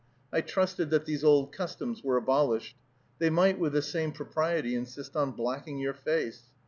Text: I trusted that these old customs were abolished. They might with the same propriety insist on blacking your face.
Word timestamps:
I 0.33 0.41
trusted 0.41 0.89
that 0.89 1.05
these 1.05 1.23
old 1.23 1.51
customs 1.51 2.03
were 2.03 2.17
abolished. 2.17 2.75
They 3.19 3.29
might 3.29 3.59
with 3.59 3.73
the 3.73 3.83
same 3.83 4.11
propriety 4.13 4.73
insist 4.73 5.15
on 5.15 5.33
blacking 5.33 5.77
your 5.77 5.93
face. 5.93 6.41